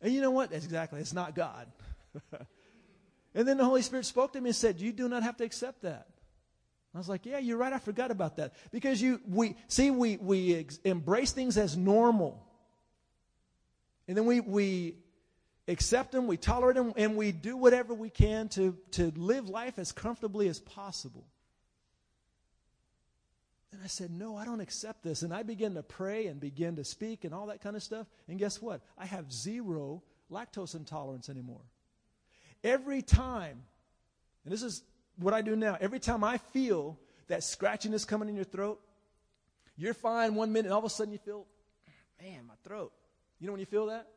[0.00, 0.50] And you know what?
[0.50, 1.66] That's exactly, it's not God.
[3.34, 5.44] and then the Holy Spirit spoke to me and said, You do not have to
[5.44, 6.08] accept that.
[6.94, 7.72] I was like, yeah, you're right.
[7.72, 8.54] I forgot about that.
[8.70, 12.46] Because you, we, see, we, we ex- embrace things as normal.
[14.06, 14.96] And then we, we
[15.66, 19.78] accept them, we tolerate them, and we do whatever we can to, to live life
[19.78, 21.26] as comfortably as possible.
[23.72, 25.22] And I said, No, I don't accept this.
[25.22, 28.06] And I began to pray and begin to speak and all that kind of stuff.
[28.28, 28.82] And guess what?
[28.96, 31.62] I have zero lactose intolerance anymore.
[32.62, 33.64] Every time,
[34.44, 34.84] and this is
[35.16, 36.98] what I do now, every time I feel
[37.28, 38.80] that scratchiness coming in your throat,
[39.76, 41.46] you're fine one minute, and all of a sudden you feel,
[42.20, 42.92] man, my throat.
[43.40, 44.08] You know when you feel that?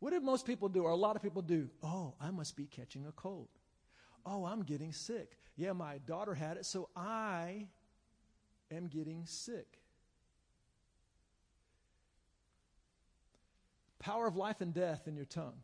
[0.00, 1.68] What do most people do, or a lot of people do?
[1.82, 3.48] Oh, I must be catching a cold.
[4.24, 5.38] Oh, I'm getting sick.
[5.56, 7.66] Yeah, my daughter had it, so I
[8.70, 9.66] am getting sick.
[13.98, 15.62] Power of life and death in your tongue.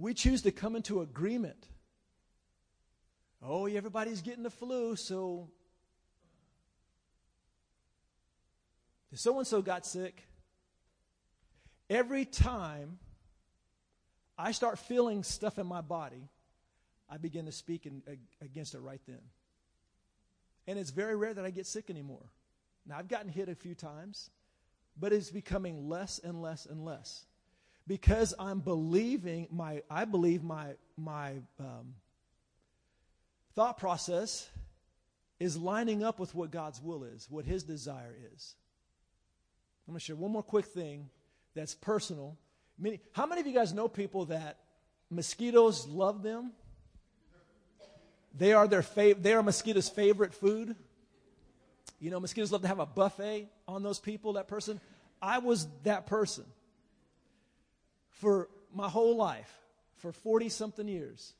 [0.00, 1.68] We choose to come into agreement.
[3.42, 5.50] Oh, everybody's getting the flu, so
[9.14, 10.22] so and so got sick.
[11.90, 12.98] Every time
[14.38, 16.28] I start feeling stuff in my body,
[17.10, 18.02] I begin to speak in,
[18.40, 19.20] against it right then.
[20.66, 22.30] And it's very rare that I get sick anymore.
[22.86, 24.30] Now, I've gotten hit a few times,
[24.98, 27.26] but it's becoming less and less and less.
[27.90, 31.94] Because I'm believing my, I believe my, my um,
[33.56, 34.48] thought process
[35.40, 38.54] is lining up with what God's will is, what His desire is.
[39.88, 41.10] I'm going to share one more quick thing
[41.56, 42.38] that's personal.
[42.78, 44.58] Many, how many of you guys know people that
[45.10, 46.52] mosquitoes love them?
[48.38, 50.76] They are their fav- they are mosquitoes' favorite food.
[51.98, 54.80] You know, mosquitoes love to have a buffet on those people, that person.
[55.20, 56.44] I was that person
[58.20, 59.52] for my whole life,
[59.96, 61.32] for 40 something years.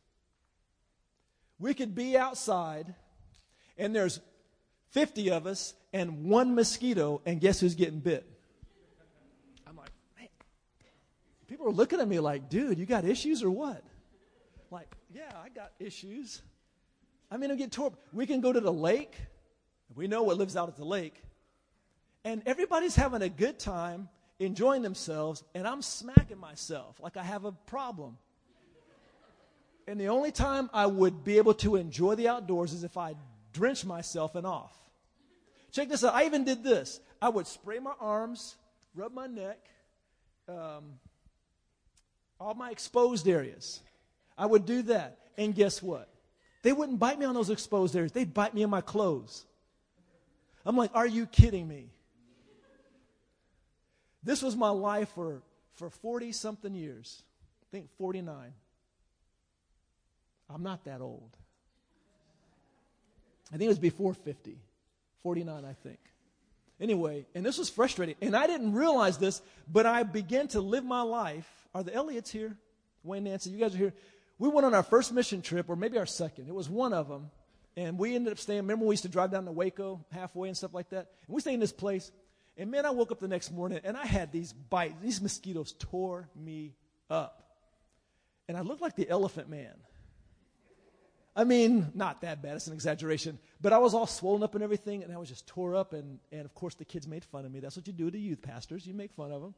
[1.59, 2.95] We could be outside
[3.77, 4.21] and there's
[4.91, 8.27] 50 of us and one mosquito, and guess who's getting bit?
[9.67, 10.29] I'm like, man.
[11.49, 13.83] People are looking at me like, dude, you got issues or what?
[14.71, 16.43] Like, yeah, I got issues.
[17.31, 17.93] I mean, I get tore.
[18.13, 19.15] We can go to the lake.
[19.95, 21.21] We know what lives out at the lake.
[22.25, 24.09] And everybody's having a good time,
[24.41, 28.17] enjoying themselves, and I'm smacking myself like I have a problem.
[29.87, 33.15] And the only time I would be able to enjoy the outdoors is if I
[33.53, 34.75] drench myself and off.
[35.73, 36.15] Check this out.
[36.15, 37.01] I even did this.
[37.21, 38.57] I would spray my arms,
[38.95, 39.59] rub my neck,
[40.49, 40.99] um,
[42.41, 43.81] all my exposed areas.
[44.39, 45.19] I would do that.
[45.37, 46.09] And guess what?
[46.63, 48.13] They wouldn't bite me on those exposed areas.
[48.13, 49.45] They'd bite me in my clothes.
[50.65, 51.91] I'm like, are you kidding me?
[54.23, 55.43] This was my life for,
[55.75, 57.23] for 40 something years.
[57.63, 58.53] I think 49.
[60.53, 61.37] I'm not that old.
[63.53, 64.59] I think it was before 50.
[65.23, 65.99] 49, I think.
[66.81, 68.15] Anyway, and this was frustrating.
[68.23, 71.49] And I didn't realize this, but I began to live my life.
[71.75, 72.57] Are the Elliots here?
[73.05, 73.93] Wayne, Nancy, you guys are here.
[74.39, 76.49] We went on our first mission trip, or maybe our second.
[76.49, 77.31] It was one of them.
[77.77, 78.61] And we ended up staying.
[78.61, 81.09] Remember, we used to drive down to Waco halfway and stuff like that?
[81.27, 82.11] And we stayed in this place.
[82.61, 84.97] And man, I woke up the next morning and I had these bites.
[85.01, 86.75] These mosquitoes tore me
[87.09, 87.43] up.
[88.49, 89.73] And I looked like the elephant man.
[91.35, 92.57] I mean, not that bad.
[92.57, 93.39] It's an exaggeration.
[93.63, 95.95] But I was all swollen up and everything, and I was just tore up.
[95.95, 97.61] And, and of course, the kids made fun of me.
[97.61, 98.87] That's what you do to youth pastors.
[98.87, 99.55] You make fun of them.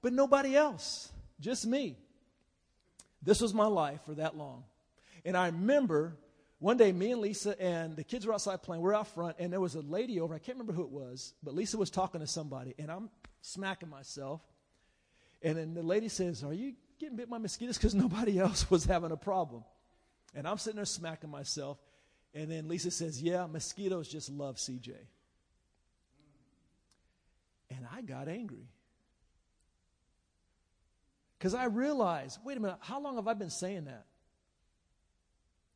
[0.00, 1.98] but nobody else, just me.
[3.22, 4.64] This was my life for that long.
[5.22, 6.16] And I remember
[6.58, 8.82] one day, me and Lisa and the kids were outside playing.
[8.82, 10.34] We're out front, and there was a lady over.
[10.34, 13.10] I can't remember who it was, but Lisa was talking to somebody, and I'm
[13.42, 14.40] smacking myself.
[15.42, 17.76] And then the lady says, Are you getting bit by mosquitoes?
[17.76, 19.64] Because nobody else was having a problem.
[20.34, 21.78] And I'm sitting there smacking myself.
[22.34, 24.94] And then Lisa says, Yeah, mosquitoes just love CJ.
[27.70, 28.68] And I got angry.
[31.38, 34.06] Because I realized, wait a minute, how long have I been saying that?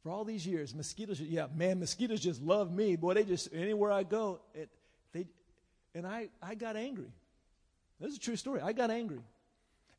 [0.03, 2.97] For all these years, mosquitoes, yeah, man, mosquitoes just love me.
[2.97, 4.71] Boy, they just, anywhere I go, it,
[5.13, 5.27] they,
[5.95, 7.13] and I, I got angry.
[8.01, 8.63] This is a true story.
[8.63, 9.21] I got angry.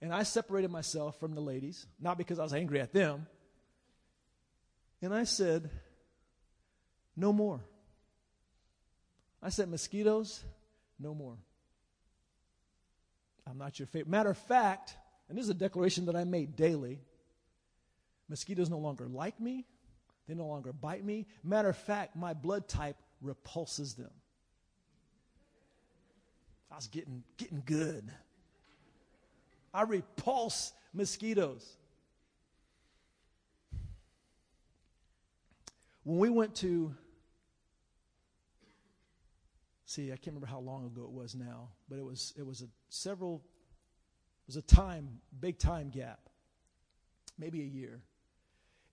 [0.01, 3.27] And I separated myself from the ladies, not because I was angry at them.
[5.03, 5.69] And I said,
[7.15, 7.59] no more.
[9.43, 10.43] I said, mosquitoes,
[10.99, 11.37] no more.
[13.47, 14.09] I'm not your favorite.
[14.09, 14.95] Matter of fact,
[15.29, 16.99] and this is a declaration that I made daily
[18.29, 19.65] mosquitoes no longer like me,
[20.32, 21.28] they no longer bite me.
[21.44, 24.12] Matter of fact, my blood type repulses them.
[26.72, 28.10] I was getting, getting good.
[29.74, 31.70] I repulse mosquitoes.
[36.04, 36.96] When we went to,
[39.86, 42.62] see, I can't remember how long ago it was now, but it was it was
[42.62, 43.41] a several,
[44.44, 46.22] it was a time, big time gap,
[47.38, 48.00] maybe a year,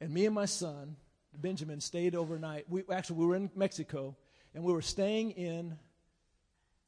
[0.01, 0.97] and me and my son
[1.37, 2.67] Benjamin stayed overnight.
[2.69, 4.17] We actually we were in Mexico,
[4.55, 5.77] and we were staying in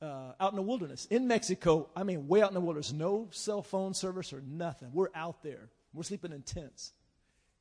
[0.03, 1.88] uh, out in the wilderness in Mexico.
[1.94, 2.92] I mean, way out in the wilderness.
[2.92, 4.90] No cell phone service or nothing.
[4.92, 5.68] We're out there.
[5.92, 6.92] We're sleeping in tents,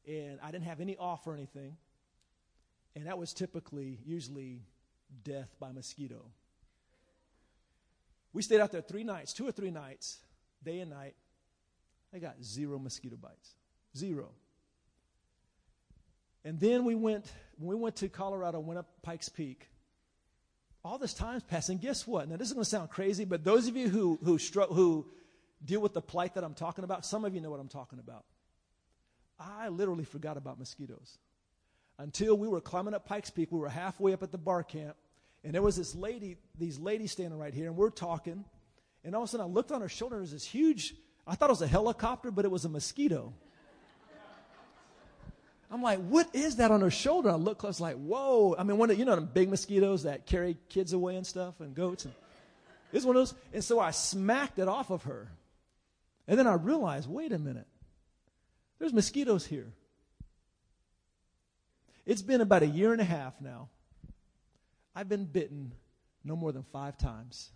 [0.07, 1.77] and I didn't have any off or anything.
[2.95, 4.61] And that was typically, usually,
[5.23, 6.25] death by mosquito.
[8.33, 10.19] We stayed out there three nights, two or three nights,
[10.63, 11.15] day and night.
[12.13, 13.55] I got zero mosquito bites.
[13.95, 14.29] Zero.
[16.49, 19.69] And then we went, we went to Colorado, went up Pikes Peak.
[20.83, 21.77] All this time's passing.
[21.77, 22.27] Guess what?
[22.27, 25.05] Now, this is going to sound crazy, but those of you who, who, stru- who
[25.63, 27.99] deal with the plight that I'm talking about, some of you know what I'm talking
[27.99, 28.25] about.
[29.39, 31.19] I literally forgot about mosquitoes.
[31.99, 34.95] Until we were climbing up Pikes Peak, we were halfway up at the Barr Camp,
[35.43, 38.43] and there was this lady, these ladies standing right here, and we're talking.
[39.03, 40.95] And all of a sudden, I looked on her shoulder, and there was this huge,
[41.27, 43.35] I thought it was a helicopter, but it was a mosquito.
[45.71, 47.29] I'm like, what is that on her shoulder?
[47.29, 48.55] I look close, like, whoa.
[48.57, 51.59] I mean, one of you know them big mosquitoes that carry kids away and stuff
[51.59, 52.05] and goats.
[52.05, 52.13] And
[52.91, 53.35] it's one of those.
[53.53, 55.31] And so I smacked it off of her.
[56.27, 57.67] And then I realized, wait a minute.
[58.79, 59.71] There's mosquitoes here.
[62.05, 63.69] It's been about a year and a half now.
[64.95, 65.73] I've been bitten
[66.23, 67.51] no more than five times.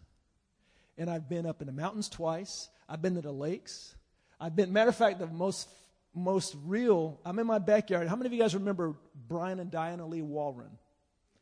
[0.99, 2.69] And I've been up in the mountains twice.
[2.87, 3.95] I've been to the lakes.
[4.39, 5.67] I've been, matter of fact, the most
[6.13, 7.19] most real.
[7.25, 8.07] I'm in my backyard.
[8.07, 8.95] How many of you guys remember
[9.27, 10.77] Brian and Diana Lee Walren?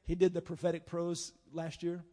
[0.06, 2.04] He did the prophetic prose last year.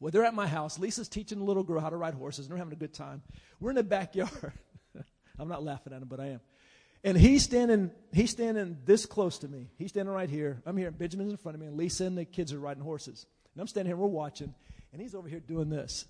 [0.00, 0.78] Well, they're at my house.
[0.78, 3.22] Lisa's teaching the little girl how to ride horses, and they're having a good time.
[3.60, 4.52] We're in the backyard.
[5.38, 6.40] I'm not laughing at him, but I am.
[7.04, 9.70] And he's standing, he's standing this close to me.
[9.78, 10.60] He's standing right here.
[10.66, 10.88] I'm here.
[10.88, 13.26] and Benjamin's in front of me, and Lisa and the kids are riding horses.
[13.54, 14.54] And I'm standing here, we're watching,
[14.92, 16.04] and he's over here doing this.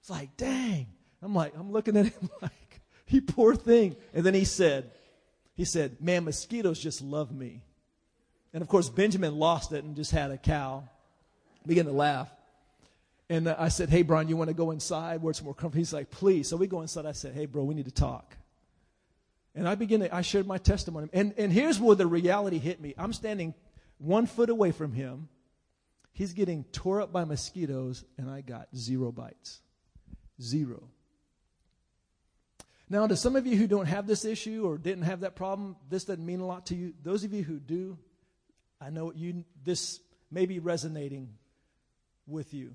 [0.00, 0.86] It's like, dang.
[1.22, 2.52] I'm like, I'm looking at him like,
[3.06, 3.96] he poor thing.
[4.12, 4.90] And then he said,
[5.54, 7.62] he said, man, mosquitoes just love me.
[8.52, 10.84] And of course, Benjamin lost it and just had a cow.
[11.66, 12.30] Began to laugh.
[13.28, 15.80] And uh, I said, hey, Brian, you want to go inside where it's more comfortable?
[15.80, 16.48] He's like, please.
[16.48, 17.06] So we go inside.
[17.06, 18.36] I said, hey, bro, we need to talk.
[19.54, 21.08] And I began to, I shared my testimony.
[21.12, 22.94] And, and here's where the reality hit me.
[22.98, 23.54] I'm standing
[23.98, 25.28] one foot away from him.
[26.12, 29.60] He's getting tore up by mosquitoes, and I got zero bites.
[30.40, 30.88] Zero.
[32.88, 35.76] Now, to some of you who don't have this issue or didn't have that problem,
[35.90, 36.94] this doesn't mean a lot to you.
[37.02, 37.98] Those of you who do,
[38.80, 40.00] I know you this
[40.30, 41.30] may be resonating
[42.26, 42.74] with you.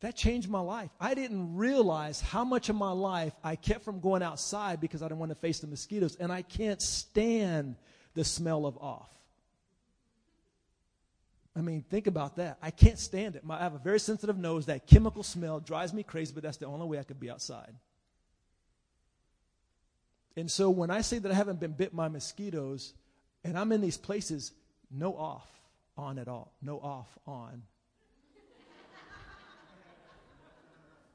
[0.00, 0.90] That changed my life.
[1.00, 5.06] I didn't realize how much of my life I kept from going outside because I
[5.06, 7.76] didn't want to face the mosquitoes, and I can't stand
[8.14, 9.10] the smell of off.
[11.56, 12.58] I mean, think about that.
[12.60, 13.42] I can't stand it.
[13.48, 14.66] I have a very sensitive nose.
[14.66, 17.72] That chemical smell drives me crazy, but that's the only way I could be outside.
[20.36, 22.92] And so when I say that I haven't been bit by mosquitoes
[23.42, 24.52] and I'm in these places,
[24.90, 25.48] no off,
[25.96, 26.52] on at all.
[26.60, 27.62] No off, on.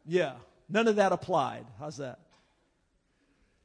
[0.05, 0.33] yeah,
[0.67, 1.65] none of that applied.
[1.79, 2.19] How's that?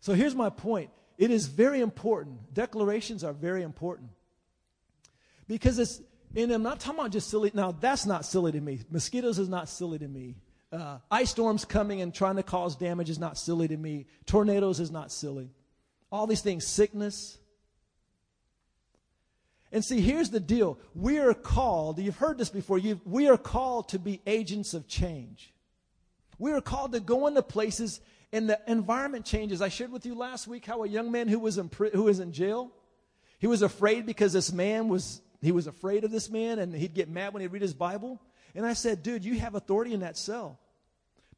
[0.00, 2.52] So here's my point it is very important.
[2.52, 4.11] Declarations are very important.
[5.48, 6.00] Because it's,
[6.34, 7.50] and I'm not talking about just silly.
[7.54, 8.80] Now, that's not silly to me.
[8.90, 10.34] Mosquitoes is not silly to me.
[10.72, 14.06] Uh, ice storms coming and trying to cause damage is not silly to me.
[14.26, 15.50] Tornadoes is not silly.
[16.10, 17.38] All these things, sickness.
[19.72, 20.78] And see, here's the deal.
[20.94, 25.52] We are called, you've heard this before, we are called to be agents of change.
[26.38, 28.00] We are called to go into places
[28.32, 29.62] and the environment changes.
[29.62, 32.20] I shared with you last week how a young man who was in, who was
[32.20, 32.72] in jail,
[33.38, 36.94] he was afraid because this man was, he was afraid of this man and he'd
[36.94, 38.20] get mad when he'd read his Bible.
[38.57, 40.59] And I said, dude, you have authority in that cell.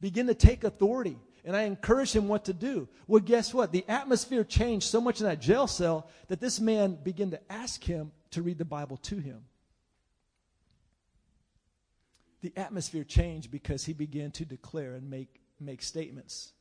[0.00, 1.18] Begin to take authority.
[1.44, 2.88] And I encouraged him what to do.
[3.08, 3.72] Well, guess what?
[3.72, 7.82] The atmosphere changed so much in that jail cell that this man began to ask
[7.82, 9.42] him to read the Bible to him.
[12.40, 16.52] The atmosphere changed because he began to declare and make, make statements.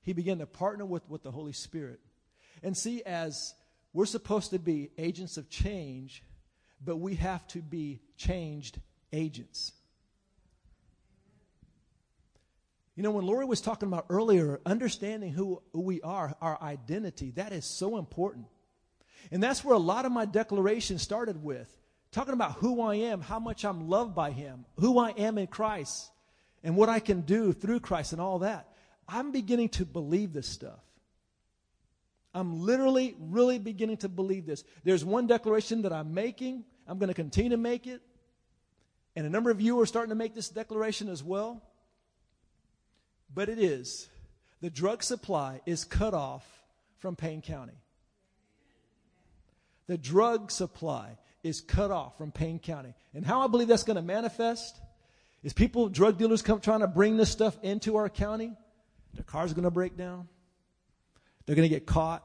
[0.00, 2.00] He began to partner with, with the Holy Spirit.
[2.62, 3.54] And see, as
[3.92, 6.22] we're supposed to be agents of change,
[6.82, 8.80] but we have to be changed
[9.12, 9.72] agents.
[12.98, 17.30] You know, when Lori was talking about earlier, understanding who, who we are, our identity,
[17.36, 18.46] that is so important.
[19.30, 21.70] And that's where a lot of my declaration started with
[22.10, 25.46] talking about who I am, how much I'm loved by Him, who I am in
[25.46, 26.10] Christ,
[26.64, 28.66] and what I can do through Christ, and all that.
[29.06, 30.80] I'm beginning to believe this stuff.
[32.34, 34.64] I'm literally, really beginning to believe this.
[34.82, 36.64] There's one declaration that I'm making.
[36.88, 38.02] I'm going to continue to make it.
[39.14, 41.62] And a number of you are starting to make this declaration as well
[43.34, 44.08] but it is.
[44.60, 46.44] The drug supply is cut off
[46.98, 47.78] from Payne County.
[49.86, 52.94] The drug supply is cut off from Payne County.
[53.14, 54.76] And how I believe that's going to manifest
[55.42, 58.52] is people, drug dealers come trying to bring this stuff into our county.
[59.14, 60.28] Their car's going to break down.
[61.46, 62.24] They're going to get caught.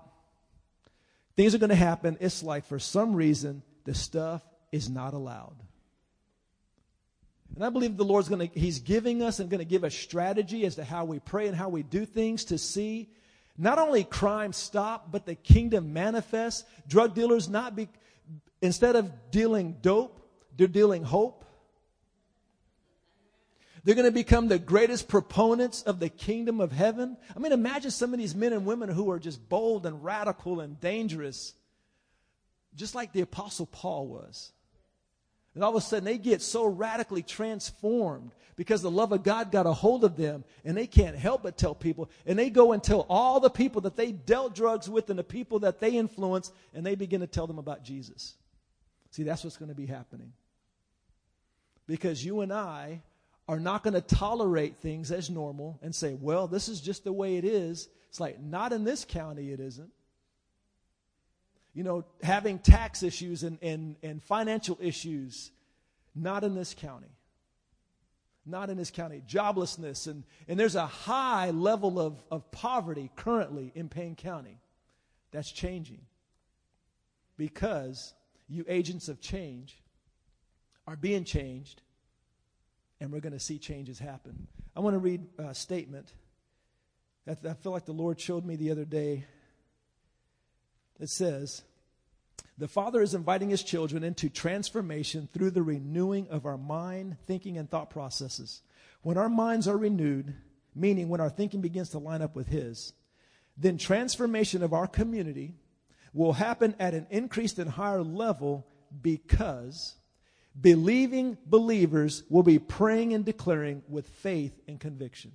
[1.35, 2.17] Things are going to happen.
[2.19, 4.41] It's like for some reason, the stuff
[4.71, 5.55] is not allowed.
[7.55, 9.93] And I believe the Lord's going to, He's giving us and going to give us
[9.93, 13.09] strategy as to how we pray and how we do things to see
[13.57, 16.65] not only crime stop, but the kingdom manifest.
[16.87, 17.87] Drug dealers not be,
[18.61, 20.27] instead of dealing dope,
[20.57, 21.45] they're dealing hope.
[23.83, 27.17] They're going to become the greatest proponents of the kingdom of heaven.
[27.35, 30.61] I mean, imagine some of these men and women who are just bold and radical
[30.61, 31.53] and dangerous,
[32.75, 34.51] just like the Apostle Paul was.
[35.55, 39.51] And all of a sudden they get so radically transformed because the love of God
[39.51, 42.09] got a hold of them and they can't help but tell people.
[42.25, 45.23] And they go and tell all the people that they dealt drugs with and the
[45.23, 48.35] people that they influence and they begin to tell them about Jesus.
[49.11, 50.33] See, that's what's going to be happening.
[51.85, 53.01] Because you and I
[53.47, 57.13] are not going to tolerate things as normal and say, well, this is just the
[57.13, 57.89] way it is.
[58.09, 59.91] It's like, not in this county, it isn't
[61.73, 65.51] you know, having tax issues and, and, and financial issues.
[66.15, 67.15] Not in this county.
[68.45, 69.23] Not in this county.
[69.27, 70.07] Joblessness.
[70.07, 74.59] And, and there's a high level of, of poverty currently in Payne County.
[75.31, 76.01] That's changing.
[77.37, 78.13] Because
[78.47, 79.81] you agents of change
[80.85, 81.81] are being changed,
[82.99, 84.47] and we're going to see changes happen.
[84.75, 86.13] I want to read a statement
[87.25, 89.25] that I feel like the Lord showed me the other day
[90.99, 91.63] it says,
[92.57, 97.57] The Father is inviting His children into transformation through the renewing of our mind, thinking,
[97.57, 98.61] and thought processes.
[99.01, 100.33] When our minds are renewed,
[100.75, 102.93] meaning when our thinking begins to line up with His,
[103.57, 105.55] then transformation of our community
[106.13, 108.65] will happen at an increased and higher level
[109.01, 109.95] because
[110.59, 115.31] believing believers will be praying and declaring with faith and conviction.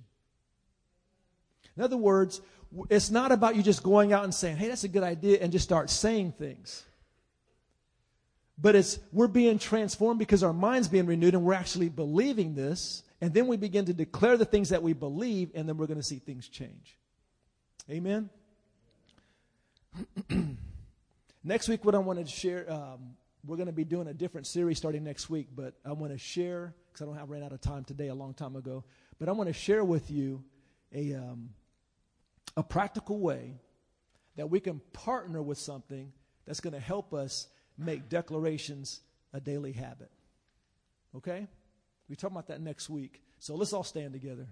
[1.79, 2.41] In other words,
[2.89, 5.49] it's not about you just going out and saying, hey, that's a good idea, and
[5.49, 6.83] just start saying things.
[8.57, 13.03] But it's we're being transformed because our mind's being renewed and we're actually believing this.
[13.21, 16.01] And then we begin to declare the things that we believe, and then we're going
[16.01, 16.97] to see things change.
[17.89, 18.29] Amen?
[21.45, 23.15] next week, what I wanted to share, um,
[23.45, 26.17] we're going to be doing a different series starting next week, but I want to
[26.17, 28.83] share, because I don't have ran out of time today a long time ago,
[29.17, 30.43] but I want to share with you
[30.93, 31.51] a, um,
[32.59, 33.53] a practical way
[34.35, 36.11] that we can partner with something
[36.45, 37.47] that's going to help us
[37.77, 38.99] make declarations
[39.31, 40.11] a daily habit.
[41.15, 41.47] Okay?
[42.09, 43.21] We talk about that next week.
[43.39, 44.45] So let's all stand together.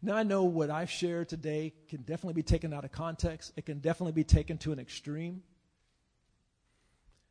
[0.00, 3.52] Now, I know what I've shared today can definitely be taken out of context.
[3.56, 5.42] It can definitely be taken to an extreme.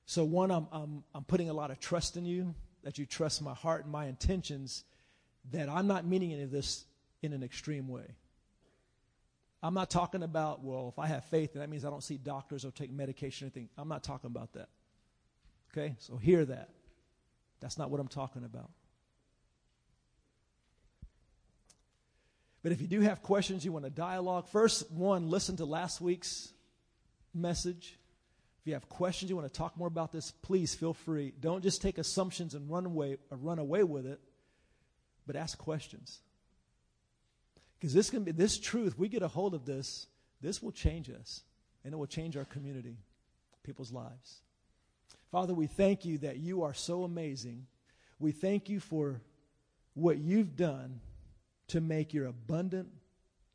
[0.05, 3.41] So, one, I'm, I'm, I'm putting a lot of trust in you, that you trust
[3.41, 4.83] my heart and my intentions,
[5.51, 6.85] that I'm not meaning any of this
[7.21, 8.15] in an extreme way.
[9.63, 12.63] I'm not talking about, well, if I have faith, that means I don't see doctors
[12.63, 13.69] or take medication or anything.
[13.77, 14.69] I'm not talking about that.
[15.71, 15.95] Okay?
[15.99, 16.69] So hear that.
[17.59, 18.69] That's not what I'm talking about.
[22.67, 26.01] But if you do have questions, you want to dialogue, first, one, listen to last
[26.01, 26.51] week's
[27.33, 27.97] message.
[28.59, 31.31] If you have questions, you want to talk more about this, please feel free.
[31.39, 34.19] Don't just take assumptions and run away or run away with it,
[35.25, 36.19] but ask questions.
[37.79, 40.07] Because this can be this truth, we get a hold of this,
[40.41, 41.43] this will change us.
[41.85, 42.97] And it will change our community,
[43.63, 44.41] people's lives.
[45.31, 47.65] Father, we thank you that you are so amazing.
[48.19, 49.21] We thank you for
[49.93, 50.99] what you've done
[51.67, 52.89] to make your abundant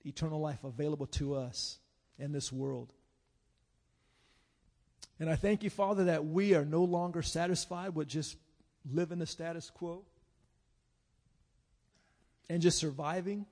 [0.05, 1.79] eternal life available to us
[2.19, 2.93] in this world.
[5.19, 8.37] And I thank you, Father, that we are no longer satisfied with just
[8.91, 10.03] living the status quo
[12.49, 13.47] and just surviving,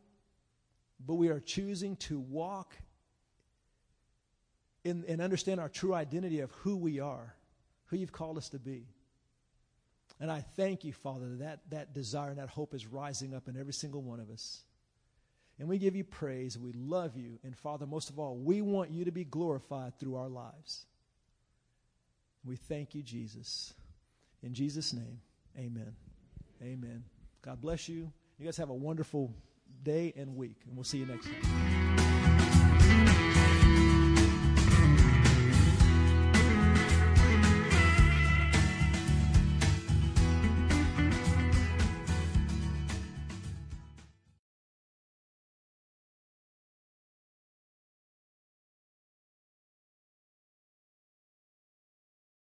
[1.05, 2.75] but we are choosing to walk
[4.85, 7.35] in, and understand our true identity of who we are,
[7.87, 8.87] who you've called us to be.
[10.21, 13.57] And I thank you, Father, that that desire and that hope is rising up in
[13.57, 14.63] every single one of us.
[15.59, 16.59] And we give you praise.
[16.59, 17.39] We love you.
[17.45, 20.87] And Father, most of all, we want you to be glorified through our lives.
[22.45, 23.75] We thank you, Jesus.
[24.43, 25.21] In Jesus' name,
[25.59, 25.95] amen.
[26.63, 27.05] Amen.
[27.43, 28.11] God bless you.
[28.39, 29.35] You guys have a wonderful
[29.83, 31.80] day and week, and we'll see you next time.